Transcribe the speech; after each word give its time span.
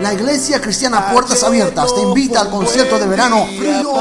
La 0.00 0.14
Iglesia 0.14 0.60
Cristiana 0.60 1.10
Puertas 1.12 1.42
Abiertas 1.42 1.92
te 1.94 2.00
invita 2.00 2.40
al 2.40 2.48
concierto 2.48 2.98
de 2.98 3.06
verano 3.06 3.46
Frío 3.58 3.92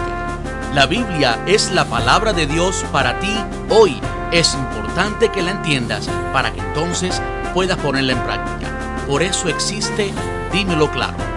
La 0.75 0.85
Biblia 0.85 1.43
es 1.47 1.71
la 1.71 1.85
palabra 1.85 2.31
de 2.31 2.45
Dios 2.45 2.85
para 2.91 3.19
ti 3.19 3.35
hoy. 3.69 3.99
Es 4.31 4.53
importante 4.53 5.29
que 5.29 5.41
la 5.41 5.49
entiendas 5.49 6.07
para 6.31 6.53
que 6.53 6.59
entonces 6.59 7.19
puedas 7.55 7.79
ponerla 7.79 8.13
en 8.13 8.23
práctica. 8.23 8.67
Por 9.07 9.23
eso 9.23 9.49
existe 9.49 10.13
Dímelo 10.51 10.91
Claro. 10.91 11.32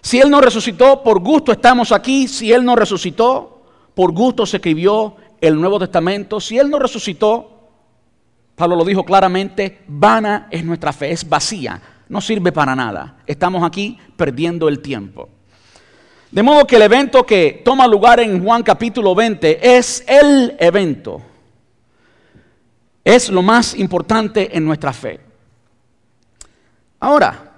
Si 0.00 0.20
Él 0.20 0.30
no 0.30 0.40
resucitó, 0.40 1.02
por 1.02 1.20
gusto 1.20 1.52
estamos 1.52 1.92
aquí. 1.92 2.28
Si 2.28 2.52
Él 2.52 2.64
no 2.64 2.76
resucitó, 2.76 3.62
por 3.94 4.12
gusto 4.12 4.46
se 4.46 4.58
escribió 4.58 5.16
el 5.40 5.60
Nuevo 5.60 5.78
Testamento. 5.78 6.40
Si 6.40 6.58
Él 6.58 6.70
no 6.70 6.78
resucitó, 6.78 7.70
Pablo 8.54 8.76
lo 8.76 8.84
dijo 8.84 9.04
claramente, 9.04 9.82
vana 9.86 10.48
es 10.50 10.64
nuestra 10.64 10.92
fe, 10.92 11.10
es 11.12 11.28
vacía, 11.28 11.80
no 12.08 12.20
sirve 12.20 12.52
para 12.52 12.74
nada. 12.74 13.18
Estamos 13.26 13.64
aquí 13.64 13.98
perdiendo 14.16 14.68
el 14.68 14.80
tiempo. 14.80 15.28
De 16.30 16.42
modo 16.42 16.66
que 16.66 16.76
el 16.76 16.82
evento 16.82 17.24
que 17.24 17.62
toma 17.64 17.86
lugar 17.86 18.20
en 18.20 18.42
Juan 18.42 18.62
capítulo 18.62 19.14
20 19.14 19.76
es 19.76 20.04
el 20.06 20.56
evento. 20.58 21.22
Es 23.02 23.30
lo 23.30 23.42
más 23.42 23.74
importante 23.74 24.54
en 24.56 24.64
nuestra 24.64 24.92
fe. 24.92 25.20
Ahora, 27.00 27.48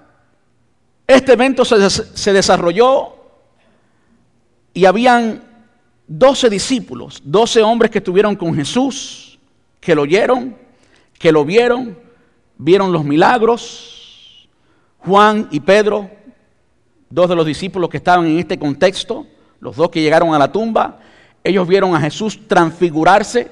este 1.07 1.33
evento 1.33 1.65
se, 1.65 2.31
desarrolló 2.31 3.15
y 4.73 4.85
habían 4.85 5.43
12 6.07 6.49
discípulos, 6.49 7.21
12 7.25 7.61
hombres 7.63 7.91
que 7.91 7.97
estuvieron 7.97 8.35
con 8.37 8.55
Jesús, 8.55 9.37
que 9.81 9.93
lo 9.93 10.03
oyeron, 10.03 10.55
que 11.19 11.33
lo 11.33 11.43
vieron, 11.43 11.97
vieron 12.57 12.93
los 12.93 13.03
milagros. 13.03 14.00
Juan 15.05 15.47
y 15.51 15.59
Pedro, 15.59 16.09
dos 17.09 17.29
de 17.29 17.35
los 17.35 17.45
discípulos 17.45 17.89
que 17.89 17.97
estaban 17.97 18.25
en 18.25 18.39
este 18.39 18.57
contexto, 18.57 19.27
los 19.59 19.75
dos 19.75 19.89
que 19.89 20.01
llegaron 20.01 20.33
a 20.33 20.39
la 20.39 20.51
tumba, 20.51 20.99
ellos 21.43 21.67
vieron 21.67 21.95
a 21.95 22.01
Jesús 22.01 22.47
transfigurarse, 22.47 23.49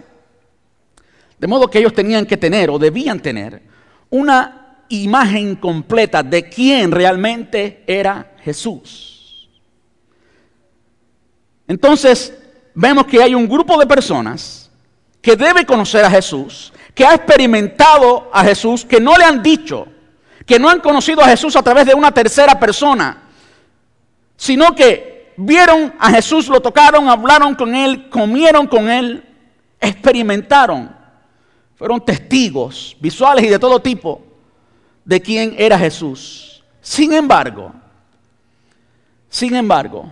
de 1.40 1.48
modo 1.48 1.70
que 1.70 1.80
ellos 1.80 1.94
tenían 1.94 2.26
que 2.26 2.38
tener 2.38 2.70
o 2.70 2.78
debían 2.78 3.20
tener 3.20 3.62
una 4.10 4.78
imagen 4.90 5.56
completa 5.56 6.24
de 6.24 6.50
quién 6.50 6.92
realmente 6.92 7.84
era 7.88 8.34
Jesús. 8.42 9.50
Entonces, 11.68 12.36
vemos 12.74 13.06
que 13.06 13.22
hay 13.22 13.36
un 13.36 13.48
grupo 13.48 13.80
de 13.80 13.86
personas 13.86 14.72
que 15.22 15.36
debe 15.36 15.66
conocer 15.66 16.04
a 16.04 16.10
Jesús, 16.10 16.74
que 16.96 17.06
ha 17.06 17.14
experimentado 17.14 18.30
a 18.34 18.44
Jesús, 18.44 18.84
que 18.86 19.00
no 19.00 19.16
le 19.16 19.24
han 19.24 19.44
dicho, 19.44 19.88
que 20.50 20.58
no 20.58 20.68
han 20.68 20.80
conocido 20.80 21.22
a 21.22 21.28
Jesús 21.28 21.56
a 21.56 21.62
través 21.62 21.86
de 21.86 21.94
una 21.94 22.12
tercera 22.12 22.60
persona, 22.60 23.22
sino 24.36 24.74
que 24.74 25.36
vieron 25.38 25.94
a 26.00 26.10
Jesús, 26.10 26.48
lo 26.48 26.60
tocaron, 26.60 27.08
hablaron 27.08 27.54
con 27.54 27.76
él, 27.76 28.10
comieron 28.10 28.66
con 28.66 28.90
él, 28.90 29.24
experimentaron. 29.80 30.92
Fueron 31.76 32.04
testigos 32.04 32.98
visuales 33.00 33.46
y 33.46 33.48
de 33.48 33.60
todo 33.60 33.80
tipo 33.80 34.24
de 35.06 35.22
quién 35.22 35.54
era 35.56 35.78
Jesús. 35.78 36.64
Sin 36.82 37.14
embargo, 37.14 37.72
sin 39.30 39.56
embargo, 39.56 40.12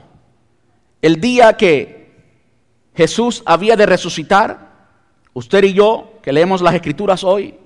el 1.01 1.19
día 1.19 1.57
que 1.57 2.11
Jesús 2.93 3.41
había 3.43 3.75
de 3.75 3.87
resucitar, 3.87 4.69
usted 5.33 5.63
y 5.63 5.73
yo, 5.73 6.19
que 6.21 6.31
leemos 6.31 6.61
las 6.61 6.75
escrituras 6.75 7.23
hoy, 7.23 7.57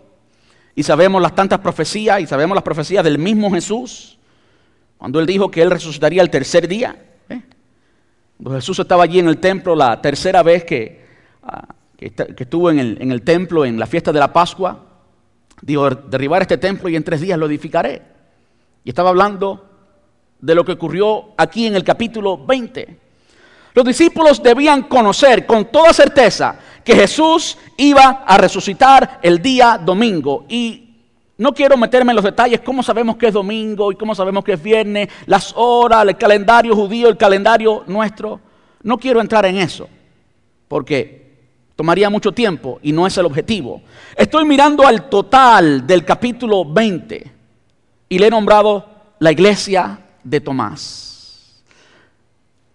y 0.76 0.84
sabemos 0.84 1.22
las 1.22 1.36
tantas 1.36 1.60
profecías, 1.60 2.22
y 2.22 2.28
sabemos 2.28 2.56
las 2.56 2.64
profecías 2.64 3.04
del 3.04 3.18
mismo 3.18 3.52
Jesús, 3.52 4.18
cuando 4.98 5.20
él 5.20 5.26
dijo 5.26 5.50
que 5.50 5.62
él 5.62 5.72
resucitaría 5.72 6.22
el 6.22 6.30
tercer 6.30 6.68
día, 6.68 6.96
¿eh? 7.30 7.42
cuando 8.38 8.60
Jesús 8.60 8.80
estaba 8.80 9.04
allí 9.04 9.20
en 9.20 9.28
el 9.28 9.40
templo 9.40 9.76
la 9.76 10.02
tercera 10.02 10.44
vez 10.44 10.64
que, 10.64 11.06
uh, 11.44 11.74
que, 11.98 12.44
estuvo 12.44 12.70
en 12.70 12.80
el, 12.80 12.98
en 13.02 13.12
el 13.12 13.22
templo 13.22 13.66
en 13.66 13.80
la 13.80 13.88
fiesta 13.88 14.12
de 14.12 14.20
la 14.20 14.32
Pascua, 14.32 14.86
dijo, 15.62 15.90
derribar 15.90 16.42
este 16.42 16.58
templo 16.58 16.90
y 16.90 16.96
en 16.96 17.04
tres 17.04 17.22
días 17.22 17.38
lo 17.38 17.46
edificaré. 17.48 18.02
Y 18.84 18.90
estaba 18.90 19.10
hablando 19.10 19.70
de 20.40 20.56
lo 20.56 20.66
que 20.66 20.72
ocurrió 20.74 21.34
aquí 21.38 21.68
en 21.68 21.76
el 21.76 21.84
capítulo 21.84 22.46
20. 22.46 23.00
Los 23.74 23.86
discípulos 23.86 24.44
debían 24.44 24.84
conocer 24.84 25.46
con 25.46 25.66
toda 25.72 25.94
certeza 25.94 26.60
que 26.83 26.95
Jesús 26.95 27.57
iba 27.78 28.24
a 28.25 28.38
resucitar 28.38 29.19
el 29.22 29.42
día 29.42 29.80
domingo. 29.83 30.45
Y 30.50 30.92
no 31.38 31.54
quiero 31.54 31.78
meterme 31.78 32.12
en 32.12 32.18
los 32.18 32.25
detalles, 32.25 32.62
cómo 32.62 32.83
sabemos 32.83 33.18
que 33.18 33.28
es 33.28 33.33
domingo 33.33 33.92
y 33.92 33.95
cómo 33.95 34.13
sabemos 34.13 34.44
que 34.44 34.54
es 34.54 34.62
viernes, 34.62 35.10
las 35.25 35.54
horas, 35.56 36.07
el 36.07 36.18
calendario 36.18 36.75
judío, 36.75 37.10
el 37.10 37.18
calendario 37.18 37.83
nuestro. 37.88 38.39
No 38.83 38.98
quiero 38.98 39.22
entrar 39.22 39.45
en 39.45 39.57
eso, 39.57 39.89
porque 40.68 41.22
tomaría 41.75 42.10
mucho 42.10 42.31
tiempo 42.31 42.80
y 42.84 42.92
no 42.92 43.07
es 43.07 43.18
el 43.18 43.25
objetivo. 43.25 43.81
Estoy 44.16 44.45
mirando 44.45 44.86
al 44.86 45.10
total 45.10 45.88
del 45.88 46.06
capítulo 46.06 46.63
20 46.63 47.31
y 48.10 48.19
le 48.19 48.27
he 48.27 48.30
nombrado 48.30 48.86
la 49.18 49.31
iglesia 49.31 50.00
de 50.24 50.42
Tomás. 50.42 51.63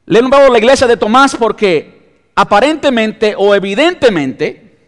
Le 0.07 0.19
he 0.19 0.23
nombrado 0.23 0.51
la 0.51 0.59
iglesia 0.59 0.87
de 0.87 0.97
Tomás 0.97 1.37
porque 1.37 1.96
aparentemente 2.37 3.35
o 3.37 3.53
evidentemente 3.53 4.79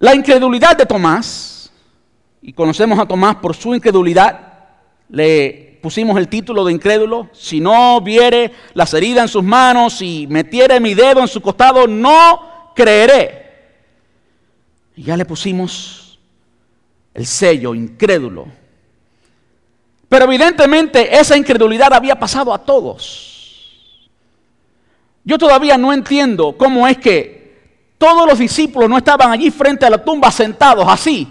la 0.00 0.14
incredulidad 0.14 0.76
de 0.76 0.84
Tomás, 0.84 1.70
y 2.42 2.52
conocemos 2.52 2.98
a 2.98 3.06
Tomás 3.06 3.36
por 3.36 3.54
su 3.54 3.72
incredulidad, 3.74 4.54
le 5.08 5.78
pusimos 5.80 6.18
el 6.18 6.26
título 6.28 6.64
de 6.64 6.72
incrédulo, 6.72 7.30
si 7.32 7.60
no 7.60 8.00
viere 8.00 8.52
las 8.74 8.92
heridas 8.94 9.22
en 9.22 9.28
sus 9.28 9.44
manos 9.44 10.02
y 10.02 10.26
metiere 10.26 10.80
mi 10.80 10.94
dedo 10.94 11.20
en 11.20 11.28
su 11.28 11.40
costado, 11.40 11.86
no 11.86 12.72
creeré. 12.74 13.44
Y 14.96 15.04
ya 15.04 15.16
le 15.16 15.24
pusimos 15.24 16.18
el 17.14 17.26
sello 17.26 17.74
incrédulo 17.74 18.64
pero 20.14 20.26
evidentemente 20.26 21.18
esa 21.18 21.36
incredulidad 21.36 21.92
había 21.92 22.14
pasado 22.14 22.54
a 22.54 22.58
todos. 22.58 23.33
Yo 25.24 25.38
todavía 25.38 25.78
no 25.78 25.92
entiendo 25.92 26.54
cómo 26.56 26.86
es 26.86 26.98
que 26.98 27.94
todos 27.98 28.26
los 28.26 28.38
discípulos 28.38 28.88
no 28.88 28.98
estaban 28.98 29.32
allí 29.32 29.50
frente 29.50 29.86
a 29.86 29.90
la 29.90 30.04
tumba 30.04 30.30
sentados 30.30 30.86
así, 30.86 31.26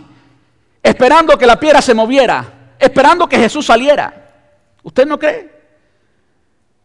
esperando 0.81 1.37
que 1.37 1.45
la 1.45 1.59
piedra 1.59 1.81
se 1.81 1.93
moviera, 1.93 2.75
esperando 2.79 3.27
que 3.27 3.37
Jesús 3.37 3.65
saliera. 3.65 4.31
¿Usted 4.81 5.05
no 5.05 5.19
cree? 5.19 5.51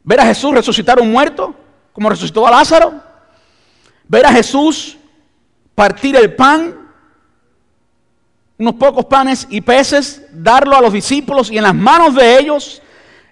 Ver 0.05 0.21
a 0.21 0.27
Jesús 0.27 0.55
resucitar 0.55 0.99
a 0.99 1.03
un 1.03 1.11
muerto, 1.11 1.55
como 1.93 2.11
resucitó 2.11 2.47
a 2.47 2.51
Lázaro. 2.51 2.95
Ver 4.07 4.27
a 4.27 4.33
Jesús 4.33 4.97
partir 5.75 6.17
el 6.17 6.35
pan 6.35 6.89
unos 8.59 8.75
pocos 8.75 9.05
panes 9.05 9.47
y 9.51 9.61
peces, 9.61 10.27
darlo 10.33 10.77
a 10.77 10.81
los 10.81 10.93
discípulos 10.93 11.51
y 11.51 11.59
en 11.59 11.63
las 11.63 11.75
manos 11.75 12.17
de 12.17 12.39
ellos 12.39 12.83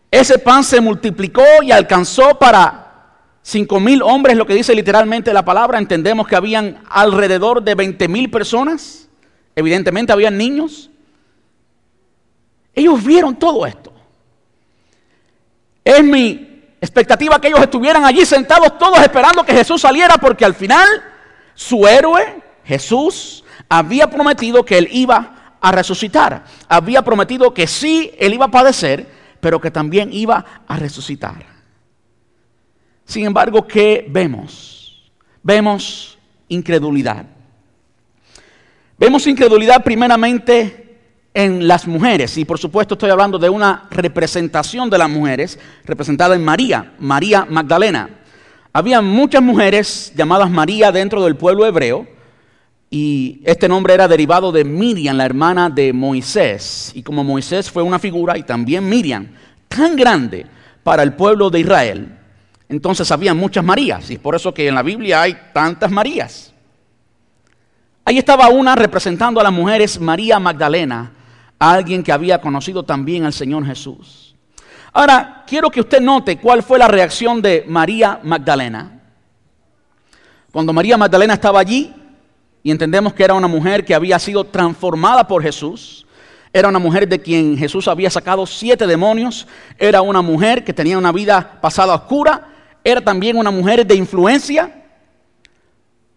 ese 0.09 0.39
pan 0.39 0.63
se 0.63 0.81
multiplicó 0.81 1.43
y 1.63 1.73
alcanzó 1.73 2.39
para 2.39 2.86
cinco 3.47 3.79
mil 3.79 4.03
hombres, 4.03 4.37
lo 4.37 4.45
que 4.45 4.55
dice 4.55 4.75
literalmente 4.75 5.33
la 5.33 5.45
palabra. 5.45 5.79
Entendemos 5.79 6.27
que 6.27 6.35
habían 6.35 6.83
alrededor 6.91 7.63
de 7.63 7.77
20 7.77 8.09
mil 8.09 8.29
personas. 8.29 9.09
Evidentemente 9.55 10.13
habían 10.13 10.37
niños. 10.37 10.91
Ellos 12.75 13.03
vieron 13.05 13.37
todo 13.37 13.65
esto. 13.65 13.93
Es 15.85 16.03
mi 16.03 16.65
expectativa 16.81 17.41
que 17.41 17.47
ellos 17.47 17.61
estuvieran 17.61 18.05
allí 18.05 18.27
sentados 18.27 18.77
todos 18.79 18.99
esperando 18.99 19.45
que 19.45 19.53
Jesús 19.53 19.81
saliera 19.81 20.17
porque 20.17 20.45
al 20.45 20.55
final 20.55 20.89
su 21.55 21.87
héroe, 21.87 22.43
Jesús, 22.65 23.45
había 23.69 24.11
prometido 24.11 24.65
que 24.65 24.77
él 24.77 24.89
iba 24.91 25.55
a 25.61 25.71
resucitar. 25.71 26.45
Había 26.69 27.03
prometido 27.03 27.55
que 27.55 27.69
sí, 27.69 28.11
él 28.19 28.35
iba 28.35 28.47
a 28.47 28.51
padecer, 28.51 29.07
pero 29.41 29.61
que 29.61 29.71
también 29.71 30.13
iba 30.13 30.45
a 30.67 30.77
resucitar. 30.77 31.56
Sin 33.07 33.25
embargo, 33.25 33.67
¿qué 33.67 34.07
vemos? 34.11 35.11
Vemos 35.43 36.19
incredulidad. 36.49 37.25
Vemos 38.99 39.27
incredulidad 39.27 39.83
primeramente 39.85 40.99
en 41.33 41.69
las 41.69 41.87
mujeres, 41.87 42.37
y 42.39 42.45
por 42.45 42.59
supuesto 42.59 42.95
estoy 42.95 43.11
hablando 43.11 43.39
de 43.39 43.51
una 43.51 43.87
representación 43.91 44.89
de 44.89 44.99
las 44.99 45.11
mujeres, 45.11 45.59
representada 45.85 46.35
en 46.35 46.45
María, 46.45 46.95
María 46.99 47.45
Magdalena. 47.45 48.09
Había 48.73 49.03
muchas 49.03 49.43
mujeres 49.43 50.13
llamadas 50.17 50.51
María 50.51 50.91
dentro 50.91 51.23
del 51.23 51.37
pueblo 51.37 51.67
hebreo, 51.67 52.07
y 52.89 53.43
este 53.45 53.69
nombre 53.69 53.95
era 53.95 54.09
derivado 54.09 54.51
de 54.51 54.65
Miriam, 54.65 55.17
la 55.17 55.27
hermana 55.27 55.69
de 55.69 55.93
Moisés. 55.93 56.93
Y 56.95 57.03
como 57.03 57.23
Moisés 57.23 57.71
fue 57.71 57.83
una 57.83 57.99
figura 57.99 58.39
y 58.39 58.43
también 58.43 58.89
Miriam, 58.89 59.29
tan 59.69 59.95
grande 59.95 60.47
para 60.83 61.03
el 61.03 61.15
pueblo 61.15 61.51
de 61.51 61.61
Israel, 61.61 62.17
entonces 62.69 63.11
había 63.11 63.35
muchas 63.35 63.65
Marías. 63.65 64.11
Y 64.11 64.15
es 64.15 64.19
por 64.19 64.35
eso 64.35 64.53
que 64.53 64.69
en 64.69 64.75
la 64.75 64.83
Biblia 64.83 65.23
hay 65.23 65.37
tantas 65.53 65.91
Marías. 65.91 66.53
Ahí 68.05 68.19
estaba 68.19 68.49
una 68.49 68.75
representando 68.77 69.41
a 69.41 69.43
las 69.43 69.53
mujeres, 69.53 70.01
María 70.01 70.39
Magdalena, 70.39 71.13
alguien 71.59 72.03
que 72.03 72.13
había 72.13 72.41
conocido 72.41 72.85
también 72.85 73.25
al 73.25 73.33
Señor 73.33 73.67
Jesús. 73.67 74.37
Ahora, 74.93 75.45
quiero 75.47 75.71
que 75.71 75.81
usted 75.81 76.01
note 76.01 76.39
cuál 76.39 76.63
fue 76.63 76.79
la 76.79 76.89
reacción 76.89 77.43
de 77.43 77.65
María 77.67 78.21
Magdalena. 78.23 79.01
Cuando 80.53 80.73
María 80.73 80.97
Magdalena 80.97 81.35
estaba 81.35 81.61
allí, 81.61 81.93
y 82.67 82.73
entendemos 82.73 83.15
que 83.15 83.23
era 83.23 83.35
una 83.35 83.47
mujer 83.47 83.85
que 83.85 83.95
había 83.95 84.19
sido 84.19 84.43
transformada 84.43 85.29
por 85.29 85.41
Jesús. 85.41 86.05
Era 86.53 86.69
una 86.69 86.81
mujer 86.81 87.07
de 87.07 87.21
quien 87.21 87.57
Jesús 87.57 87.87
había 87.87 88.11
sacado 88.11 88.45
siete 88.45 88.89
demonios. 88.89 89.47
Era 89.79 90.03
una 90.03 90.21
mujer 90.21 90.65
que 90.65 90.73
tenía 90.73 90.99
una 90.99 91.13
vida 91.13 91.61
pasada 91.61 91.95
oscura. 91.95 92.56
Era 92.87 93.01
también 93.01 93.37
una 93.37 93.51
mujer 93.51 93.85
de 93.85 93.97
influencia. 93.97 94.71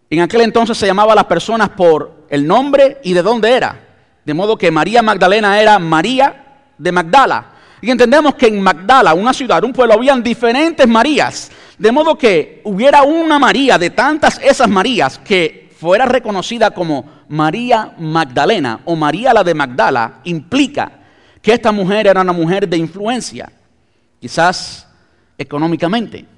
En 0.07 0.21
aquel 0.21 0.42
entonces 0.42 0.77
se 0.77 0.86
llamaba 0.86 1.13
a 1.13 1.16
las 1.16 1.25
personas 1.25 1.69
por 1.69 2.27
el 2.30 2.45
nombre 2.45 3.00
y 3.04 3.13
de 3.13 3.24
dónde 3.24 3.51
era. 3.51 3.88
De 4.24 4.36
modo 4.36 4.56
que 4.56 4.69
María 4.69 5.01
Magdalena 5.01 5.60
era 5.60 5.80
María 5.80 6.60
de 6.77 6.92
Magdala. 6.92 7.54
Y 7.81 7.89
entendemos 7.89 8.36
que 8.36 8.45
en 8.45 8.62
Magdala, 8.62 9.16
una 9.16 9.33
ciudad, 9.33 9.63
un 9.63 9.74
pueblo, 9.74 9.95
habían 9.95 10.21
diferentes 10.21 10.88
Marías. 10.88 11.50
De 11.75 11.92
modo 11.92 12.16
que 12.16 12.62
hubiera 12.63 13.01
una 13.01 13.39
María 13.39 13.80
de 13.80 13.89
tantas 13.89 14.39
esas 14.39 14.69
Marías 14.69 15.18
que 15.18 15.71
fuera 15.75 16.06
reconocida 16.06 16.69
como 16.69 17.24
María 17.30 17.95
Magdalena 17.97 18.81
o 18.85 18.95
María 18.95 19.33
la 19.33 19.44
de 19.44 19.56
Magdala, 19.56 20.19
implica 20.23 20.92
que 21.42 21.52
esta 21.52 21.71
mujer 21.71 22.06
era 22.06 22.21
una 22.21 22.33
mujer 22.33 22.69
de 22.69 22.78
influencia, 22.78 23.52
quizás 24.19 24.88
económicamente. 25.35 26.38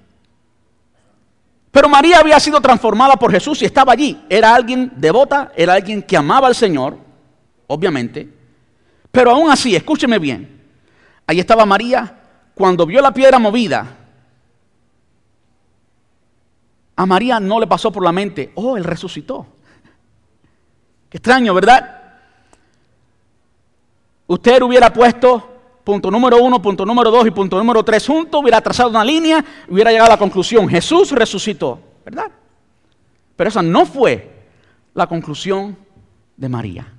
Pero 1.72 1.88
María 1.88 2.20
había 2.20 2.40
sido 2.40 2.60
transformada 2.60 3.16
por 3.16 3.32
Jesús 3.32 3.62
y 3.62 3.66
estaba 3.66 3.94
allí. 3.94 4.22
Era 4.30 4.54
alguien 4.54 4.92
devota, 4.96 5.52
era 5.56 5.74
alguien 5.74 6.04
que 6.04 6.18
amaba 6.18 6.48
al 6.48 6.56
Señor, 6.56 6.98
obviamente. 7.68 8.30
Pero 9.12 9.32
aún 9.32 9.50
así, 9.50 9.76
escúcheme 9.76 10.20
bien, 10.20 10.62
ahí 11.28 11.40
estaba 11.40 11.66
María 11.66 12.18
cuando 12.54 12.86
vio 12.86 13.02
la 13.02 13.14
piedra 13.14 13.40
movida 13.40 13.98
a 17.02 17.06
María 17.08 17.40
no 17.40 17.60
le 17.60 17.66
pasó 17.66 17.92
por 17.92 18.04
la 18.04 18.12
mente, 18.12 18.52
oh, 18.54 18.78
él 18.78 18.84
resucitó. 18.84 19.48
Qué 21.10 21.18
extraño, 21.18 21.52
¿verdad? 21.52 22.00
Usted 24.28 24.62
hubiera 24.62 24.94
puesto 24.94 25.51
punto 25.84 26.12
número 26.12 26.38
uno, 26.38 26.62
punto 26.62 26.86
número 26.86 27.12
dos 27.12 27.26
y 27.28 27.32
punto 27.32 27.58
número 27.58 27.84
tres 27.84 28.06
juntos, 28.06 28.42
hubiera 28.42 28.62
trazado 28.62 28.90
una 28.90 29.04
línea, 29.04 29.44
hubiera 29.68 29.92
llegado 29.92 30.08
a 30.08 30.14
la 30.14 30.20
conclusión, 30.20 30.68
Jesús 30.68 31.12
resucitó, 31.12 31.80
¿verdad? 32.06 32.32
Pero 33.36 33.50
esa 33.50 33.62
no 33.62 33.86
fue 33.86 34.32
la 34.94 35.08
conclusión 35.08 35.78
de 36.38 36.50
María. 36.50 36.94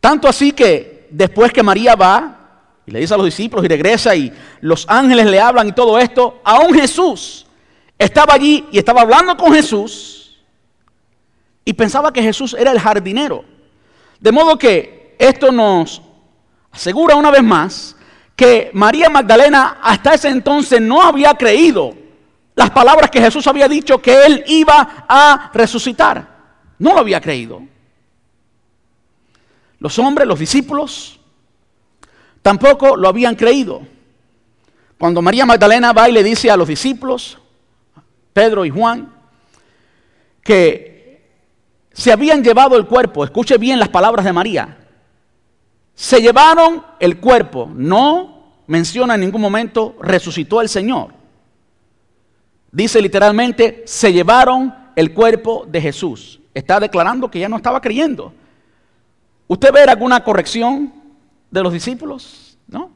Tanto 0.00 0.28
así 0.28 0.52
que 0.52 1.06
después 1.10 1.52
que 1.52 1.62
María 1.62 1.94
va 1.94 2.38
y 2.86 2.90
le 2.90 3.00
dice 3.00 3.14
a 3.14 3.16
los 3.16 3.26
discípulos 3.26 3.64
y 3.64 3.68
regresa 3.68 4.14
y 4.16 4.32
los 4.60 4.84
ángeles 4.88 5.26
le 5.26 5.40
hablan 5.40 5.68
y 5.68 5.72
todo 5.72 5.98
esto. 5.98 6.40
Aún 6.42 6.74
Jesús 6.74 7.46
estaba 7.98 8.34
allí 8.34 8.66
y 8.72 8.78
estaba 8.78 9.02
hablando 9.02 9.36
con 9.36 9.52
Jesús 9.52 10.42
y 11.64 11.72
pensaba 11.72 12.12
que 12.12 12.22
Jesús 12.22 12.56
era 12.58 12.72
el 12.72 12.80
jardinero. 12.80 13.44
De 14.18 14.32
modo 14.32 14.58
que 14.58 15.14
esto 15.18 15.52
nos 15.52 16.02
asegura 16.72 17.14
una 17.14 17.30
vez 17.30 17.42
más 17.42 17.96
que 18.34 18.70
María 18.72 19.08
Magdalena 19.08 19.78
hasta 19.82 20.14
ese 20.14 20.28
entonces 20.28 20.80
no 20.80 21.02
había 21.02 21.34
creído 21.34 21.94
las 22.54 22.70
palabras 22.70 23.10
que 23.10 23.20
Jesús 23.20 23.46
había 23.46 23.68
dicho 23.68 24.00
que 24.00 24.26
él 24.26 24.44
iba 24.46 25.06
a 25.08 25.50
resucitar. 25.54 26.28
No 26.78 26.94
lo 26.94 27.00
había 27.00 27.20
creído. 27.20 27.62
Los 29.78 29.98
hombres, 29.98 30.26
los 30.26 30.38
discípulos, 30.38 31.20
Tampoco 32.42 32.96
lo 32.96 33.08
habían 33.08 33.36
creído. 33.36 33.82
Cuando 34.98 35.22
María 35.22 35.46
Magdalena 35.46 35.92
va 35.92 36.08
y 36.08 36.12
le 36.12 36.22
dice 36.22 36.50
a 36.50 36.56
los 36.56 36.68
discípulos, 36.68 37.38
Pedro 38.32 38.64
y 38.64 38.70
Juan, 38.70 39.12
que 40.42 41.22
se 41.92 42.12
habían 42.12 42.42
llevado 42.42 42.76
el 42.76 42.86
cuerpo, 42.86 43.24
escuche 43.24 43.58
bien 43.58 43.78
las 43.78 43.88
palabras 43.88 44.24
de 44.24 44.32
María, 44.32 44.81
se 45.94 46.20
llevaron 46.20 46.82
el 46.98 47.18
cuerpo, 47.18 47.70
no 47.74 48.62
menciona 48.66 49.14
en 49.14 49.20
ningún 49.20 49.40
momento 49.40 49.96
resucitó 50.00 50.60
el 50.60 50.68
Señor. 50.68 51.08
Dice 52.70 53.02
literalmente, 53.02 53.82
se 53.86 54.12
llevaron 54.12 54.74
el 54.96 55.12
cuerpo 55.12 55.66
de 55.68 55.80
Jesús. 55.80 56.40
Está 56.54 56.80
declarando 56.80 57.30
que 57.30 57.38
ya 57.38 57.48
no 57.48 57.56
estaba 57.56 57.80
creyendo. 57.80 58.32
¿Usted 59.46 59.72
ve 59.72 59.82
alguna 59.82 60.24
corrección 60.24 60.92
de 61.50 61.62
los 61.62 61.72
discípulos? 61.72 62.56
¿No? 62.66 62.90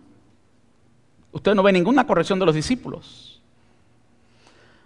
Usted 1.33 1.55
no 1.55 1.63
ve 1.63 1.73
ninguna 1.73 2.07
corrección 2.07 2.39
de 2.39 2.47
los 2.47 2.55
discípulos. 2.55 3.43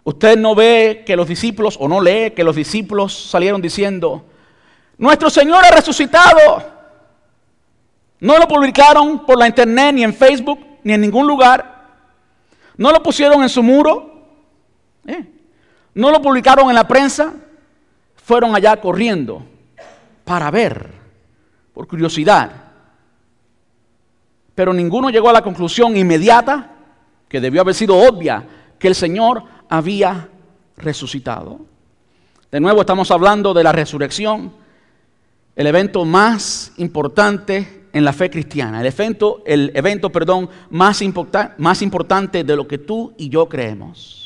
Usted 0.02 0.36
no 0.36 0.54
ve 0.54 1.04
que 1.06 1.14
los 1.14 1.28
discípulos, 1.28 1.76
o 1.78 1.86
no 1.86 2.00
lee 2.00 2.32
que 2.32 2.42
los 2.42 2.56
discípulos 2.56 3.30
salieron 3.30 3.62
diciendo, 3.62 4.24
nuestro 4.98 5.30
Señor 5.30 5.64
ha 5.64 5.70
resucitado. 5.70 6.79
No 8.20 8.38
lo 8.38 8.46
publicaron 8.46 9.24
por 9.24 9.38
la 9.38 9.46
internet, 9.46 9.94
ni 9.94 10.04
en 10.04 10.14
Facebook, 10.14 10.60
ni 10.84 10.92
en 10.92 11.00
ningún 11.00 11.26
lugar. 11.26 11.88
No 12.76 12.92
lo 12.92 13.02
pusieron 13.02 13.42
en 13.42 13.48
su 13.48 13.62
muro. 13.62 14.24
¿eh? 15.06 15.24
No 15.94 16.10
lo 16.10 16.20
publicaron 16.20 16.68
en 16.68 16.74
la 16.74 16.86
prensa. 16.86 17.32
Fueron 18.16 18.54
allá 18.54 18.78
corriendo 18.78 19.42
para 20.24 20.50
ver, 20.50 20.90
por 21.72 21.88
curiosidad. 21.88 22.52
Pero 24.54 24.72
ninguno 24.72 25.10
llegó 25.10 25.30
a 25.30 25.32
la 25.32 25.42
conclusión 25.42 25.96
inmediata, 25.96 26.70
que 27.28 27.40
debió 27.40 27.62
haber 27.62 27.74
sido 27.74 27.96
obvia, 27.96 28.46
que 28.78 28.88
el 28.88 28.94
Señor 28.94 29.42
había 29.68 30.28
resucitado. 30.76 31.60
De 32.50 32.60
nuevo 32.60 32.80
estamos 32.80 33.10
hablando 33.10 33.54
de 33.54 33.64
la 33.64 33.72
resurrección, 33.72 34.52
el 35.56 35.66
evento 35.66 36.04
más 36.04 36.72
importante 36.76 37.79
en 37.92 38.04
la 38.04 38.12
fe 38.12 38.30
cristiana, 38.30 38.80
el 38.80 38.86
evento, 38.86 39.42
el 39.46 39.72
evento 39.74 40.10
perdón, 40.10 40.48
más, 40.70 41.02
más 41.58 41.82
importante 41.82 42.44
de 42.44 42.56
lo 42.56 42.66
que 42.68 42.78
tú 42.78 43.14
y 43.16 43.28
yo 43.28 43.48
creemos. 43.48 44.20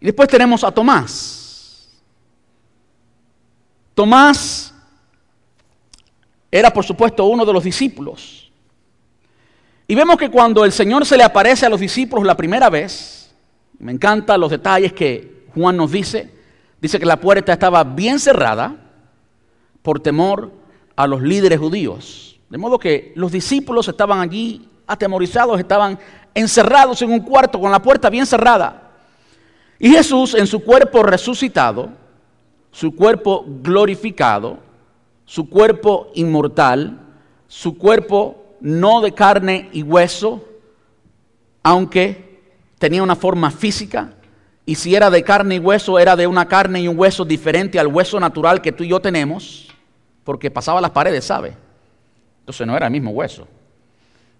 Y 0.00 0.06
después 0.06 0.28
tenemos 0.28 0.64
a 0.64 0.72
Tomás. 0.72 1.88
Tomás 3.94 4.74
era 6.50 6.72
por 6.72 6.84
supuesto 6.84 7.24
uno 7.26 7.44
de 7.44 7.52
los 7.52 7.62
discípulos. 7.62 8.50
Y 9.86 9.94
vemos 9.94 10.16
que 10.16 10.30
cuando 10.30 10.64
el 10.64 10.72
Señor 10.72 11.04
se 11.04 11.16
le 11.16 11.24
aparece 11.24 11.66
a 11.66 11.68
los 11.68 11.80
discípulos 11.80 12.24
la 12.24 12.36
primera 12.36 12.70
vez, 12.70 13.30
me 13.78 13.92
encantan 13.92 14.40
los 14.40 14.50
detalles 14.50 14.92
que 14.92 15.46
Juan 15.54 15.76
nos 15.76 15.90
dice, 15.90 16.32
dice 16.80 16.98
que 16.98 17.06
la 17.06 17.20
puerta 17.20 17.52
estaba 17.52 17.82
bien 17.84 18.18
cerrada 18.18 18.76
por 19.82 20.00
temor 20.00 20.59
a 21.02 21.06
los 21.06 21.22
líderes 21.22 21.58
judíos. 21.58 22.38
De 22.48 22.58
modo 22.58 22.78
que 22.78 23.12
los 23.14 23.32
discípulos 23.32 23.88
estaban 23.88 24.20
allí 24.20 24.68
atemorizados, 24.86 25.58
estaban 25.58 25.98
encerrados 26.34 27.00
en 27.02 27.12
un 27.12 27.20
cuarto 27.20 27.60
con 27.60 27.70
la 27.70 27.80
puerta 27.80 28.10
bien 28.10 28.26
cerrada. 28.26 28.90
Y 29.78 29.90
Jesús 29.90 30.34
en 30.34 30.46
su 30.46 30.60
cuerpo 30.60 31.02
resucitado, 31.02 31.90
su 32.70 32.94
cuerpo 32.94 33.44
glorificado, 33.62 34.58
su 35.24 35.48
cuerpo 35.48 36.10
inmortal, 36.14 36.98
su 37.46 37.78
cuerpo 37.78 38.56
no 38.60 39.00
de 39.00 39.12
carne 39.12 39.68
y 39.72 39.82
hueso, 39.82 40.44
aunque 41.62 42.42
tenía 42.78 43.02
una 43.02 43.16
forma 43.16 43.50
física, 43.50 44.14
y 44.66 44.74
si 44.74 44.94
era 44.94 45.10
de 45.10 45.22
carne 45.22 45.56
y 45.56 45.58
hueso, 45.58 45.98
era 45.98 46.14
de 46.14 46.26
una 46.26 46.46
carne 46.46 46.80
y 46.82 46.88
un 46.88 46.98
hueso 46.98 47.24
diferente 47.24 47.78
al 47.78 47.86
hueso 47.86 48.20
natural 48.20 48.60
que 48.60 48.72
tú 48.72 48.84
y 48.84 48.88
yo 48.88 49.00
tenemos 49.00 49.69
porque 50.24 50.50
pasaba 50.50 50.80
las 50.80 50.90
paredes, 50.90 51.24
¿sabe? 51.24 51.56
Entonces 52.40 52.66
no 52.66 52.76
era 52.76 52.86
el 52.86 52.92
mismo 52.92 53.10
hueso. 53.10 53.46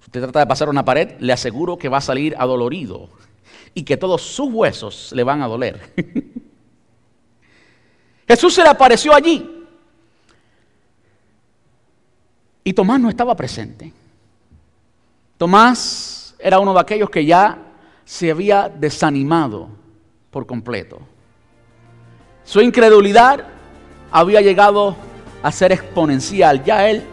Si 0.01 0.07
usted 0.07 0.23
trata 0.23 0.41
de 0.41 0.47
pasar 0.47 0.69
una 0.69 0.85
pared, 0.85 1.17
le 1.19 1.33
aseguro 1.33 1.79
que 1.79 1.89
va 1.89 1.99
a 1.99 2.03
salir 2.03 2.35
adolorido 2.39 3.09
y 3.75 3.83
que 3.83 3.97
todos 3.97 4.23
sus 4.23 4.53
huesos 4.53 5.13
le 5.13 5.23
van 5.23 5.43
a 5.43 5.49
doler. 5.49 5.93
Jesús 8.27 8.55
se 8.55 8.63
le 8.63 8.69
apareció 8.69 9.13
allí 9.15 9.61
y 12.63 12.73
Tomás 12.73 13.01
no 13.01 13.09
estaba 13.09 13.35
presente. 13.35 13.93
Tomás 15.37 16.35
era 16.39 16.61
uno 16.61 16.73
de 16.75 16.81
aquellos 16.81 17.11
que 17.11 17.25
ya 17.25 17.59
se 18.05 18.31
había 18.31 18.69
desanimado 18.69 19.69
por 20.31 20.47
completo. 20.47 21.01
Su 22.45 22.61
incredulidad 22.61 23.47
había 24.11 24.41
llegado 24.41 24.97
a 25.43 25.53
ser 25.53 25.73
exponencial. 25.73 26.63
Ya 26.65 26.89
él 26.89 27.05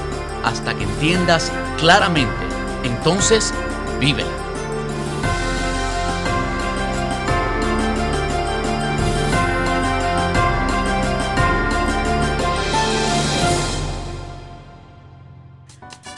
hasta 0.44 0.76
que 0.76 0.84
entiendas 0.84 1.52
claramente. 1.78 2.34
Entonces, 2.84 3.54
vívela. 4.00 4.43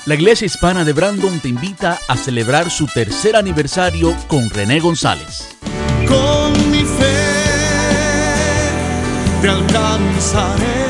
La 0.05 0.13
Iglesia 0.13 0.45
Hispana 0.45 0.85
de 0.85 0.93
Brandon 0.93 1.39
te 1.39 1.47
invita 1.47 1.97
a 2.07 2.15
celebrar 2.15 2.69
su 2.69 2.85
tercer 2.85 3.35
aniversario 3.35 4.15
con 4.27 4.51
René 4.51 4.79
González. 4.79 5.47
Con 6.07 6.69
mi 6.69 6.83
fe 6.83 7.25
te 9.41 9.49
alcanzaré. 9.49 10.85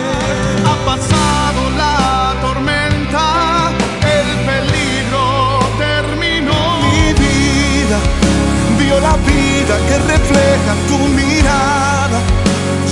Ha 0.65 0.85
pasado 0.85 1.69
la 1.77 2.35
tormenta, 2.41 3.71
el 4.01 4.27
peligro 4.45 5.59
terminó. 5.77 6.81
Mi 6.81 7.13
vida 7.13 7.99
vio 8.77 8.99
la 8.99 9.15
vida 9.15 9.77
que 9.87 9.97
refleja 10.11 10.75
tu 10.89 10.97
mirada. 11.15 12.19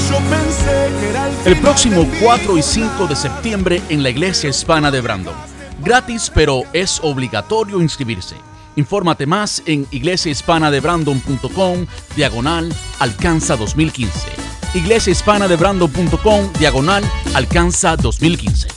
Yo 0.09 0.19
pensé 0.29 0.89
que 1.01 1.09
era 1.09 1.27
el, 1.27 1.53
el 1.53 1.59
próximo 1.59 2.09
4 2.21 2.57
y 2.57 2.63
5 2.63 3.07
de 3.07 3.15
septiembre 3.17 3.81
en 3.89 4.03
la 4.03 4.09
Iglesia 4.09 4.49
Hispana 4.49 4.89
de 4.89 5.01
Brandon. 5.01 5.52
Gratis, 5.83 6.31
pero 6.33 6.63
es 6.73 6.99
obligatorio 7.03 7.79
inscribirse. 7.81 8.35
Infórmate 8.75 9.25
más 9.25 9.63
en 9.65 9.87
iglesiahispanadebrandon.com 9.91 11.85
diagonal 12.15 12.73
alcanza 12.99 13.55
2015. 13.55 14.29
iglesiahispanadebrandon.com 14.75 16.53
diagonal 16.57 17.03
alcanza 17.35 17.95
2015. 17.97 18.67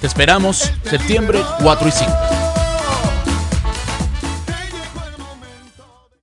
Te 0.00 0.06
esperamos 0.06 0.72
septiembre 0.82 1.42
4 1.60 1.88
y 1.88 1.92
5. 1.92 2.45